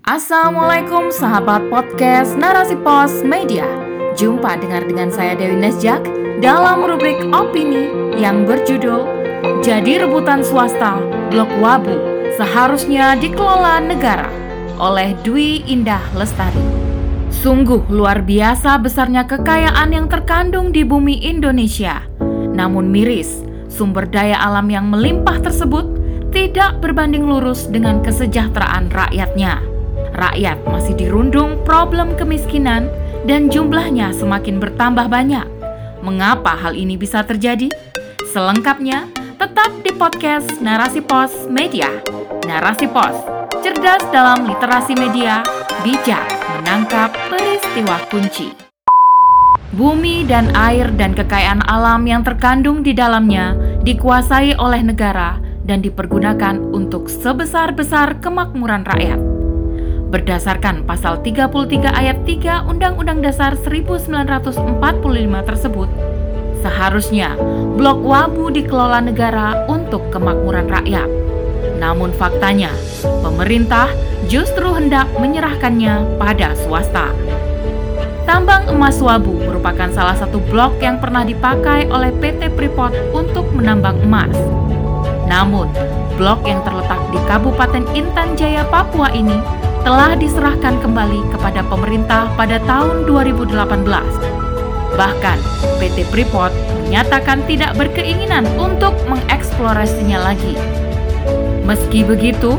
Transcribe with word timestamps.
Assalamualaikum 0.00 1.12
sahabat 1.12 1.68
podcast 1.68 2.32
Narasi 2.40 2.80
Pos 2.80 3.20
Media. 3.20 3.68
Jumpa 4.16 4.56
dengar 4.56 4.88
dengan 4.88 5.12
saya 5.12 5.36
Dewi 5.36 5.52
Nesjak 5.52 6.00
dalam 6.40 6.80
rubrik 6.80 7.20
opini 7.28 7.92
yang 8.16 8.48
berjudul 8.48 9.04
Jadi 9.60 10.00
Rebutan 10.00 10.40
Swasta 10.40 10.96
Blok 11.28 11.52
Wabu 11.60 11.92
Seharusnya 12.40 13.20
Dikelola 13.20 13.84
Negara 13.84 14.32
oleh 14.80 15.12
Dwi 15.20 15.60
Indah 15.68 16.00
Lestari. 16.16 16.64
Sungguh 17.28 17.84
luar 17.92 18.24
biasa 18.24 18.80
besarnya 18.80 19.28
kekayaan 19.28 19.92
yang 19.92 20.08
terkandung 20.08 20.72
di 20.72 20.88
bumi 20.88 21.20
Indonesia. 21.20 22.00
Namun 22.56 22.88
miris, 22.88 23.44
sumber 23.68 24.08
daya 24.08 24.40
alam 24.40 24.72
yang 24.72 24.88
melimpah 24.88 25.36
tersebut 25.44 25.84
tidak 26.32 26.80
berbanding 26.80 27.28
lurus 27.28 27.68
dengan 27.68 28.00
kesejahteraan 28.00 28.88
rakyatnya 28.88 29.71
rakyat 30.22 30.62
masih 30.70 30.94
dirundung 30.94 31.58
problem 31.66 32.14
kemiskinan 32.14 32.86
dan 33.26 33.50
jumlahnya 33.50 34.14
semakin 34.14 34.62
bertambah 34.62 35.10
banyak. 35.10 35.46
Mengapa 36.02 36.54
hal 36.54 36.78
ini 36.78 36.94
bisa 36.94 37.22
terjadi? 37.26 37.70
Selengkapnya, 38.30 39.10
tetap 39.38 39.70
di 39.82 39.90
podcast 39.94 40.62
Narasi 40.62 41.02
Pos 41.02 41.50
Media. 41.50 41.90
Narasi 42.46 42.86
Pos, 42.90 43.14
cerdas 43.62 44.02
dalam 44.10 44.46
literasi 44.46 44.98
media, 44.98 45.42
bijak 45.86 46.26
menangkap 46.58 47.10
peristiwa 47.30 47.98
kunci. 48.10 48.50
Bumi 49.72 50.28
dan 50.28 50.52
air 50.52 50.90
dan 51.00 51.16
kekayaan 51.16 51.64
alam 51.64 52.04
yang 52.04 52.20
terkandung 52.20 52.84
di 52.84 52.92
dalamnya 52.92 53.56
dikuasai 53.86 54.58
oleh 54.60 54.84
negara 54.84 55.40
dan 55.64 55.80
dipergunakan 55.80 56.60
untuk 56.60 57.08
sebesar-besar 57.08 58.20
kemakmuran 58.20 58.84
rakyat 58.84 59.31
Berdasarkan 60.12 60.84
pasal 60.84 61.24
33 61.24 61.88
ayat 61.88 62.28
3 62.28 62.68
Undang-Undang 62.68 63.24
Dasar 63.24 63.56
1945 63.56 64.60
tersebut, 65.48 65.88
seharusnya 66.60 67.32
Blok 67.80 68.04
Wabu 68.04 68.52
dikelola 68.52 69.00
negara 69.00 69.64
untuk 69.72 70.12
kemakmuran 70.12 70.68
rakyat. 70.68 71.08
Namun 71.80 72.12
faktanya, 72.12 72.68
pemerintah 73.24 73.88
justru 74.28 74.76
hendak 74.76 75.08
menyerahkannya 75.16 76.20
pada 76.20 76.52
swasta. 76.60 77.08
Tambang 78.28 78.68
emas 78.68 79.00
Wabu 79.00 79.48
merupakan 79.48 79.88
salah 79.96 80.20
satu 80.20 80.44
blok 80.52 80.76
yang 80.84 81.00
pernah 81.00 81.24
dipakai 81.24 81.88
oleh 81.88 82.12
PT 82.20 82.52
Freeport 82.52 82.92
untuk 83.16 83.48
menambang 83.56 83.96
emas. 84.04 84.36
Namun, 85.24 85.72
blok 86.20 86.44
yang 86.44 86.60
terletak 86.68 87.00
di 87.08 87.18
Kabupaten 87.24 87.88
Intan 87.96 88.36
Jaya, 88.36 88.68
Papua 88.68 89.08
ini 89.16 89.62
telah 89.82 90.14
diserahkan 90.14 90.78
kembali 90.78 91.26
kepada 91.34 91.66
pemerintah 91.66 92.30
pada 92.38 92.62
tahun 92.62 93.02
2018. 93.10 93.82
Bahkan, 94.94 95.38
PT 95.82 96.06
Freeport 96.14 96.54
menyatakan 96.86 97.42
tidak 97.50 97.74
berkeinginan 97.74 98.46
untuk 98.54 98.94
mengeksplorasinya 99.10 100.22
lagi. 100.22 100.54
Meski 101.66 102.06
begitu, 102.06 102.58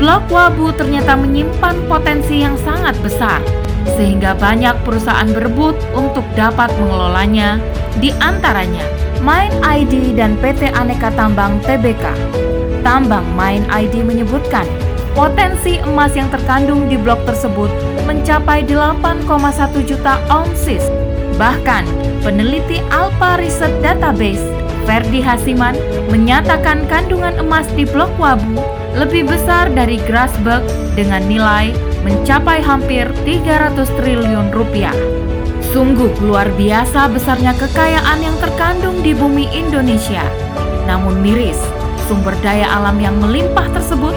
Blok 0.00 0.24
Wabu 0.32 0.72
ternyata 0.72 1.12
menyimpan 1.14 1.76
potensi 1.86 2.40
yang 2.40 2.56
sangat 2.64 2.96
besar, 3.04 3.44
sehingga 3.98 4.32
banyak 4.38 4.74
perusahaan 4.86 5.28
berebut 5.28 5.76
untuk 5.92 6.24
dapat 6.38 6.72
mengelolanya, 6.80 7.60
di 8.00 8.08
antaranya 8.24 8.84
Main 9.22 9.54
ID 9.62 10.18
dan 10.18 10.34
PT 10.40 10.74
Aneka 10.74 11.14
Tambang 11.14 11.62
TBK. 11.62 12.02
Tambang 12.82 13.22
Main 13.38 13.62
ID 13.70 14.02
menyebutkan 14.02 14.66
Potensi 15.12 15.76
emas 15.84 16.16
yang 16.16 16.32
terkandung 16.32 16.88
di 16.88 16.96
blok 16.96 17.20
tersebut 17.28 17.68
mencapai 18.08 18.64
8,1 18.64 19.28
juta 19.84 20.16
ounces. 20.32 20.80
Bahkan, 21.36 21.84
peneliti 22.24 22.80
Alpha 22.88 23.36
Research 23.36 23.76
Database, 23.84 24.40
Ferdi 24.88 25.20
Hasiman, 25.20 25.76
menyatakan 26.08 26.88
kandungan 26.88 27.36
emas 27.36 27.68
di 27.76 27.84
blok 27.84 28.08
Wabu 28.16 28.56
lebih 28.96 29.28
besar 29.28 29.68
dari 29.68 30.00
Grasberg 30.08 30.64
dengan 30.96 31.24
nilai 31.28 31.76
mencapai 32.08 32.64
hampir 32.64 33.04
300 33.28 33.84
triliun 34.00 34.48
rupiah. 34.48 34.96
Sungguh 35.76 36.12
luar 36.24 36.48
biasa 36.56 37.12
besarnya 37.12 37.52
kekayaan 37.56 38.20
yang 38.20 38.36
terkandung 38.40 39.00
di 39.04 39.12
bumi 39.12 39.48
Indonesia. 39.52 40.24
Namun 40.88 41.20
miris, 41.20 41.60
sumber 42.08 42.36
daya 42.44 42.68
alam 42.76 42.96
yang 43.00 43.16
melimpah 43.20 43.68
tersebut 43.72 44.12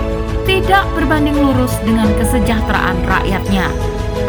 tidak 0.65 0.89
berbanding 0.97 1.37
lurus 1.37 1.77
dengan 1.85 2.09
kesejahteraan 2.17 2.97
rakyatnya. 3.05 3.69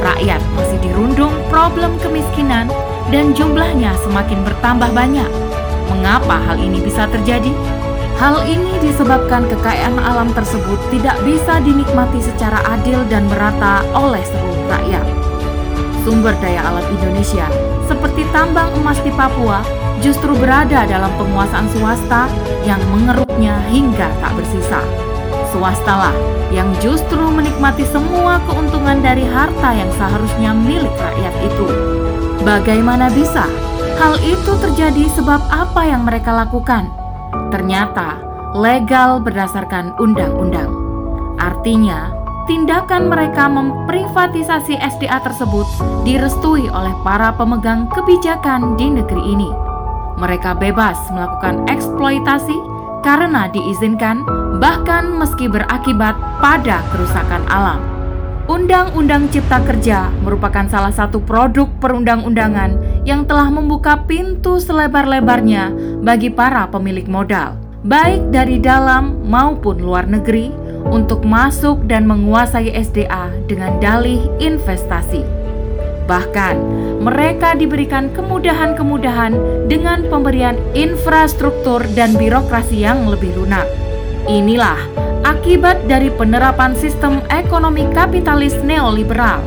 Rakyat 0.04 0.36
masih 0.52 0.76
dirundung 0.84 1.32
problem 1.48 1.96
kemiskinan 2.04 2.68
dan 3.08 3.32
jumlahnya 3.32 3.96
semakin 4.04 4.44
bertambah 4.44 4.92
banyak. 4.92 5.24
Mengapa 5.88 6.36
hal 6.36 6.60
ini 6.60 6.84
bisa 6.84 7.08
terjadi? 7.08 7.48
Hal 8.20 8.44
ini 8.44 8.68
disebabkan 8.84 9.48
kekayaan 9.48 9.96
alam 9.96 10.28
tersebut 10.36 10.76
tidak 10.92 11.16
bisa 11.24 11.56
dinikmati 11.64 12.20
secara 12.20 12.60
adil 12.68 13.00
dan 13.08 13.24
merata 13.32 13.80
oleh 13.96 14.20
seluruh 14.20 14.76
rakyat. 14.76 15.06
Sumber 16.04 16.36
daya 16.44 16.60
alam 16.68 16.84
Indonesia, 17.00 17.48
seperti 17.88 18.28
tambang 18.36 18.76
emas 18.76 19.00
di 19.00 19.08
Papua, 19.16 19.64
justru 20.04 20.36
berada 20.36 20.84
dalam 20.84 21.16
penguasaan 21.16 21.64
swasta 21.72 22.28
yang 22.68 22.84
mengeruknya 22.92 23.56
hingga 23.72 24.12
tak 24.20 24.36
bersisa 24.36 24.84
swastalah 25.52 26.14
yang 26.54 26.70
justru 26.78 27.18
menikmati 27.18 27.82
semua 27.90 28.38
keuntungan 28.46 29.02
dari 29.02 29.26
harta 29.26 29.74
yang 29.74 29.90
seharusnya 29.94 30.50
milik 30.54 30.92
rakyat 30.94 31.34
itu. 31.42 31.66
Bagaimana 32.46 33.10
bisa 33.10 33.50
hal 33.98 34.14
itu 34.22 34.52
terjadi 34.62 35.10
sebab 35.18 35.42
apa 35.50 35.82
yang 35.82 36.06
mereka 36.06 36.30
lakukan? 36.30 36.86
Ternyata 37.50 38.22
legal 38.54 39.18
berdasarkan 39.20 39.92
undang-undang. 39.98 40.70
Artinya, 41.36 42.14
tindakan 42.46 43.10
mereka 43.10 43.50
memprivatisasi 43.50 44.78
SDA 44.78 45.18
tersebut 45.20 45.66
direstui 46.06 46.70
oleh 46.70 46.94
para 47.02 47.34
pemegang 47.34 47.90
kebijakan 47.90 48.78
di 48.78 48.88
negeri 48.88 49.22
ini. 49.36 49.50
Mereka 50.16 50.56
bebas 50.56 50.96
melakukan 51.12 51.68
eksploitasi 51.68 52.56
karena 53.04 53.52
diizinkan 53.52 54.24
bahkan 54.56 55.12
meski 55.16 55.46
berakibat 55.48 56.16
pada 56.40 56.80
kerusakan 56.92 57.44
alam. 57.48 57.80
Undang-Undang 58.46 59.26
Cipta 59.34 59.58
Kerja 59.66 60.06
merupakan 60.22 60.70
salah 60.70 60.94
satu 60.94 61.18
produk 61.18 61.66
perundang-undangan 61.82 63.02
yang 63.02 63.26
telah 63.26 63.50
membuka 63.50 64.06
pintu 64.06 64.62
selebar-lebarnya 64.62 65.74
bagi 65.98 66.30
para 66.30 66.70
pemilik 66.70 67.10
modal, 67.10 67.58
baik 67.82 68.30
dari 68.30 68.62
dalam 68.62 69.18
maupun 69.26 69.82
luar 69.82 70.06
negeri, 70.06 70.54
untuk 70.86 71.26
masuk 71.26 71.82
dan 71.90 72.06
menguasai 72.06 72.70
SDA 72.70 73.34
dengan 73.50 73.82
dalih 73.82 74.22
investasi. 74.38 75.26
Bahkan, 76.06 76.54
mereka 77.02 77.58
diberikan 77.58 78.14
kemudahan-kemudahan 78.14 79.34
dengan 79.66 80.06
pemberian 80.06 80.54
infrastruktur 80.78 81.82
dan 81.98 82.14
birokrasi 82.14 82.86
yang 82.86 83.10
lebih 83.10 83.34
lunak. 83.34 83.66
Inilah 84.26 84.74
akibat 85.22 85.86
dari 85.86 86.10
penerapan 86.10 86.74
sistem 86.74 87.22
ekonomi 87.30 87.86
kapitalis 87.94 88.58
neoliberal. 88.66 89.38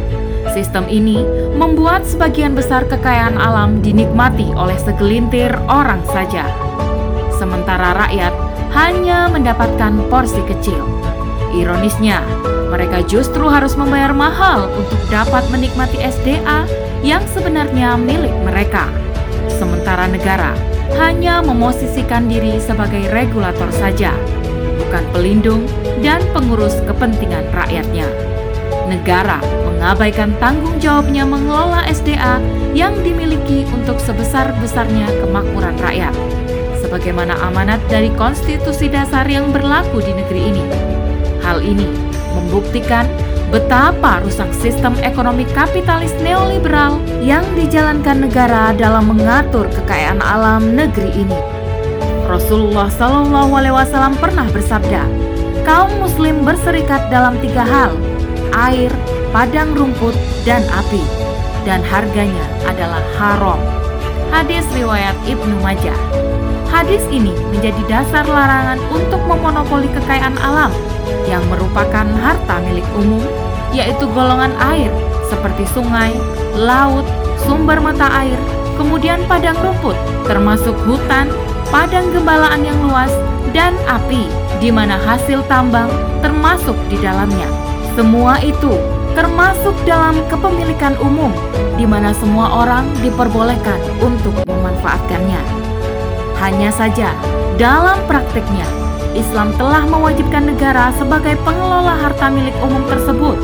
Sistem 0.56 0.88
ini 0.88 1.19
membuat 1.51 2.07
sebagian 2.07 2.56
besar 2.56 2.88
kekayaan 2.88 3.35
alam 3.35 3.84
dinikmati 3.84 4.47
oleh 4.56 4.79
segelintir 4.79 5.51
orang 5.67 6.00
saja. 6.07 6.47
Sementara 7.35 7.91
rakyat 8.07 8.31
hanya 8.72 9.28
mendapatkan 9.28 10.00
porsi 10.07 10.40
kecil. 10.47 10.79
Ironisnya, 11.51 12.23
mereka 12.72 13.03
justru 13.03 13.51
harus 13.51 13.75
membayar 13.75 14.16
mahal 14.16 14.72
untuk 14.79 14.99
dapat 15.11 15.43
menikmati 15.52 15.99
SDA 15.99 16.64
yang 17.03 17.23
sebenarnya 17.35 17.99
milik 17.99 18.32
mereka. 18.47 18.87
Sementara 19.52 20.08
negara 20.08 20.55
hanya 20.96 21.43
memosisikan 21.43 22.32
diri 22.32 22.64
sebagai 22.64 23.11
regulator 23.11 23.67
saja 23.75 24.16
bukan 24.90 25.06
pelindung 25.14 25.70
dan 26.02 26.18
pengurus 26.34 26.74
kepentingan 26.90 27.46
rakyatnya. 27.53 28.09
Negara 28.90 29.38
mengabaikan 29.70 30.34
tanggung 30.41 30.82
jawabnya 30.82 31.30
mengelola 31.30 31.86
SDA 31.86 32.41
yang 32.74 32.97
dimiliki 33.06 33.70
untuk 33.70 34.02
sebesar-besarnya 34.02 35.06
kemakmuran 35.22 35.78
rakyat, 35.78 36.09
sebagaimana 36.82 37.38
amanat 37.46 37.78
dari 37.86 38.09
konstitusi 38.18 38.90
dasar 38.90 39.30
yang 39.30 39.53
berlaku 39.53 40.02
di 40.02 40.09
negeri 40.09 40.41
ini. 40.58 40.66
Hal 41.46 41.62
ini 41.62 41.85
membuktikan 42.34 43.06
betapa 43.53 44.26
rusak 44.26 44.50
sistem 44.58 44.97
ekonomi 45.06 45.46
kapitalis 45.53 46.18
neoliberal 46.26 46.97
yang 47.22 47.46
dijalankan 47.53 48.26
negara 48.26 48.74
dalam 48.74 49.14
mengatur 49.14 49.70
kekayaan 49.70 50.18
alam 50.18 50.74
negeri 50.74 51.14
ini. 51.14 51.59
Rasulullah 52.29 52.85
Shallallahu 52.93 53.58
Alaihi 53.58 53.73
Wasallam 53.73 54.14
pernah 54.22 54.46
bersabda, 54.53 55.02
kaum 55.66 55.90
Muslim 55.97 56.46
berserikat 56.46 57.09
dalam 57.09 57.34
tiga 57.41 57.66
hal: 57.66 57.97
air, 58.53 58.93
padang 59.34 59.73
rumput, 59.73 60.14
dan 60.46 60.61
api. 60.70 61.02
Dan 61.66 61.81
harganya 61.81 62.46
adalah 62.70 63.02
haram. 63.17 63.58
Hadis 64.29 64.61
riwayat 64.78 65.17
Ibnu 65.26 65.58
Majah. 65.59 65.97
Hadis 66.70 67.02
ini 67.09 67.34
menjadi 67.49 67.81
dasar 67.90 68.29
larangan 68.29 68.78
untuk 68.93 69.20
memonopoli 69.25 69.90
kekayaan 69.90 70.37
alam 70.37 70.70
yang 71.25 71.41
merupakan 71.49 72.05
harta 72.05 72.61
milik 72.70 72.85
umum, 72.93 73.25
yaitu 73.73 74.05
golongan 74.14 74.53
air 74.61 74.93
seperti 75.34 75.66
sungai, 75.73 76.14
laut, 76.53 77.05
sumber 77.41 77.82
mata 77.82 78.05
air, 78.22 78.37
kemudian 78.78 79.17
padang 79.25 79.58
rumput, 79.61 79.97
termasuk 80.29 80.78
hutan, 80.85 81.25
padang 81.70 82.10
gembalaan 82.14 82.66
yang 82.66 82.78
luas, 82.86 83.14
dan 83.50 83.74
api, 83.90 84.30
di 84.62 84.70
mana 84.70 84.98
hasil 85.02 85.42
tambang 85.50 85.90
termasuk 86.22 86.78
di 86.90 86.98
dalamnya. 87.02 87.50
Semua 87.98 88.38
itu 88.46 88.78
termasuk 89.18 89.74
dalam 89.90 90.22
kepemilikan 90.30 90.94
umum, 91.02 91.34
di 91.78 91.86
mana 91.86 92.14
semua 92.14 92.62
orang 92.66 92.86
diperbolehkan 93.02 93.82
untuk 94.06 94.34
memanfaatkannya. 94.46 95.42
Hanya 96.38 96.70
saja, 96.70 97.12
dalam 97.58 97.98
praktiknya, 98.06 98.64
Islam 99.18 99.52
telah 99.58 99.84
mewajibkan 99.90 100.48
negara 100.54 100.94
sebagai 100.96 101.36
pengelola 101.42 101.98
harta 101.98 102.30
milik 102.30 102.56
umum 102.62 102.86
tersebut 102.88 103.36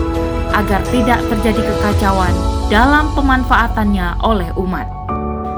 agar 0.56 0.80
tidak 0.94 1.20
terjadi 1.28 1.60
kekacauan 1.60 2.32
dalam 2.72 3.12
pemanfaatannya 3.18 4.22
oleh 4.24 4.48
umat. 4.56 4.88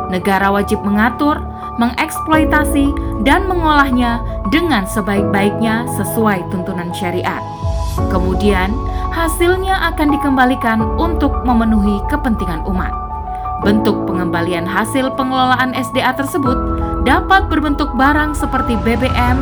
Negara 0.10 0.50
wajib 0.50 0.82
mengatur, 0.82 1.44
mengeksploitasi, 1.78 2.94
dan 3.26 3.46
mengolahnya 3.50 4.22
dengan 4.54 4.86
sebaik-baiknya 4.86 5.86
sesuai 5.98 6.46
tuntunan 6.54 6.94
syariat. 6.94 7.42
Kemudian, 8.14 8.74
hasilnya 9.14 9.94
akan 9.94 10.14
dikembalikan 10.14 10.80
untuk 11.02 11.34
memenuhi 11.42 11.98
kepentingan 12.14 12.62
umat. 12.70 12.94
Bentuk 13.66 14.06
pengembalian 14.06 14.70
hasil 14.70 15.18
pengelolaan 15.18 15.74
SDA 15.74 16.14
tersebut 16.14 16.56
dapat 17.10 17.50
berbentuk 17.50 17.90
barang 17.98 18.38
seperti 18.38 18.78
BBM, 18.86 19.42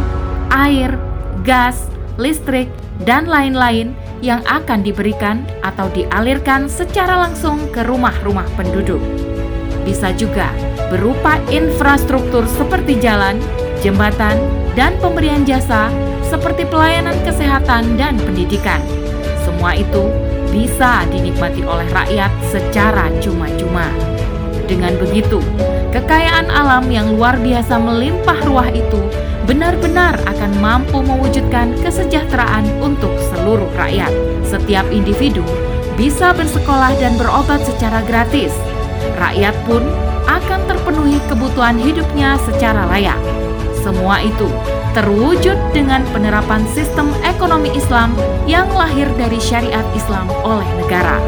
air, 0.55 0.95
gas, 1.43 1.91
listrik, 2.15 2.71
dan 3.03 3.27
lain-lain 3.27 3.91
yang 4.23 4.39
akan 4.47 4.79
diberikan 4.79 5.43
atau 5.67 5.91
dialirkan 5.91 6.71
secara 6.71 7.27
langsung 7.27 7.59
ke 7.75 7.83
rumah-rumah 7.83 8.47
penduduk. 8.55 9.03
Bisa 9.83 10.15
juga 10.15 10.47
berupa 10.89 11.41
infrastruktur 11.49 12.45
seperti 12.45 12.97
jalan, 13.01 13.41
jembatan, 13.81 14.37
dan 14.75 14.93
pemberian 14.99 15.47
jasa 15.47 15.89
seperti 16.25 16.67
pelayanan 16.67 17.15
kesehatan 17.23 17.95
dan 17.95 18.17
pendidikan. 18.19 18.81
Semua 19.45 19.77
itu 19.77 20.09
bisa 20.49 21.05
dinikmati 21.11 21.61
oleh 21.63 21.85
rakyat 21.93 22.31
secara 22.49 23.11
cuma-cuma. 23.21 23.87
Dengan 24.65 24.97
begitu, 24.97 25.37
kekayaan 25.93 26.49
alam 26.49 26.89
yang 26.89 27.13
luar 27.13 27.38
biasa 27.38 27.77
melimpah 27.77 28.39
ruah 28.49 28.69
itu 28.73 28.97
benar-benar 29.45 30.17
akan 30.25 30.51
mampu 30.57 31.05
mewujudkan 31.05 31.77
kesejahteraan 31.85 32.65
untuk 32.81 33.13
seluruh 33.29 33.69
rakyat. 33.77 34.09
Setiap 34.41 34.89
individu 34.89 35.45
bisa 35.93 36.33
bersekolah 36.33 36.97
dan 36.97 37.13
berobat 37.15 37.61
secara 37.61 38.01
gratis. 38.03 38.51
Rakyat 39.13 39.55
pun 39.69 39.85
akan 40.25 40.59
terpenuhi 40.65 41.21
kebutuhan 41.29 41.77
hidupnya 41.77 42.35
secara 42.43 42.89
layak. 42.89 43.17
Semua 43.85 44.17
itu 44.25 44.49
terwujud 44.97 45.59
dengan 45.75 46.01
penerapan 46.09 46.65
sistem 46.73 47.11
ekonomi 47.21 47.69
Islam 47.75 48.15
yang 48.49 48.65
lahir 48.73 49.05
dari 49.19 49.37
syariat 49.37 49.85
Islam 49.93 50.25
oleh 50.41 50.65
negara. 50.81 51.21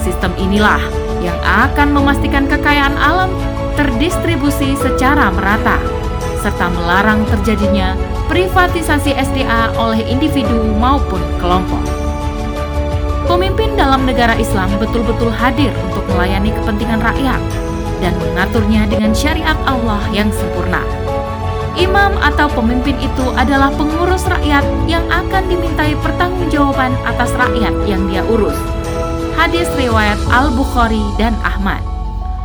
Sistem 0.00 0.32
inilah 0.40 0.80
yang 1.20 1.36
akan 1.44 1.92
memastikan 1.92 2.48
kekayaan 2.48 2.96
alam 2.96 3.28
terdistribusi 3.76 4.72
secara 4.80 5.28
merata, 5.28 5.76
serta 6.40 6.72
melarang 6.72 7.24
terjadinya 7.28 7.92
privatisasi 8.30 9.12
SDA 9.12 9.74
oleh 9.76 10.00
individu 10.06 10.70
maupun 10.78 11.20
kelompok. 11.42 12.09
Dalam 13.90 14.06
negara 14.06 14.38
Islam 14.38 14.70
betul-betul 14.78 15.34
hadir 15.34 15.74
untuk 15.90 16.06
melayani 16.14 16.54
kepentingan 16.54 17.02
rakyat 17.02 17.42
dan 17.98 18.14
mengaturnya 18.22 18.86
dengan 18.86 19.10
syariat 19.10 19.58
Allah 19.66 19.98
yang 20.14 20.30
sempurna. 20.30 20.78
Imam 21.74 22.14
atau 22.22 22.46
pemimpin 22.54 22.94
itu 23.02 23.26
adalah 23.34 23.66
pengurus 23.74 24.30
rakyat 24.30 24.62
yang 24.86 25.02
akan 25.10 25.42
dimintai 25.50 25.98
pertanggungjawaban 26.06 26.94
atas 27.02 27.34
rakyat 27.34 27.74
yang 27.90 28.06
dia 28.06 28.22
urus. 28.30 28.54
Hadis 29.34 29.66
riwayat 29.74 30.22
Al-Bukhari 30.30 31.02
dan 31.18 31.34
Ahmad. 31.42 31.82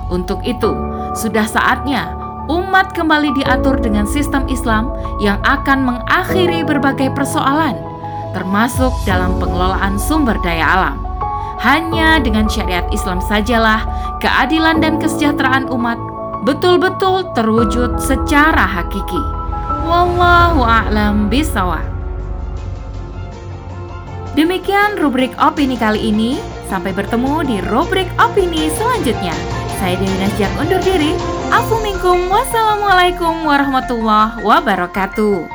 Untuk 0.10 0.42
itu, 0.50 0.74
sudah 1.14 1.46
saatnya 1.46 2.10
umat 2.50 2.90
kembali 2.98 3.38
diatur 3.38 3.78
dengan 3.78 4.10
sistem 4.10 4.50
Islam 4.50 4.90
yang 5.22 5.38
akan 5.46 5.94
mengakhiri 5.94 6.66
berbagai 6.66 7.14
persoalan, 7.14 7.78
termasuk 8.34 8.90
dalam 9.06 9.38
pengelolaan 9.38 10.02
sumber 10.02 10.42
daya 10.42 10.66
alam. 10.74 11.05
Hanya 11.66 12.22
dengan 12.22 12.46
syariat 12.46 12.86
Islam 12.94 13.18
sajalah 13.26 13.82
keadilan 14.22 14.86
dan 14.86 15.02
kesejahteraan 15.02 15.66
umat 15.74 15.98
betul-betul 16.46 17.26
terwujud 17.34 17.98
secara 17.98 18.70
hakiki. 18.70 19.18
Wallahu 19.90 20.62
a'lam 20.62 21.26
bishawab. 21.26 21.82
Demikian 24.38 25.02
rubrik 25.02 25.34
opini 25.42 25.74
kali 25.74 26.14
ini. 26.14 26.38
Sampai 26.70 26.94
bertemu 26.94 27.42
di 27.46 27.58
rubrik 27.66 28.10
opini 28.22 28.70
selanjutnya. 28.78 29.34
Saya 29.82 29.98
Dewi 29.98 30.18
Nasjak 30.22 30.54
undur 30.62 30.82
diri. 30.86 31.18
Assalamualaikum 31.50 33.42
warahmatullahi 33.42 34.42
wabarakatuh. 34.46 35.55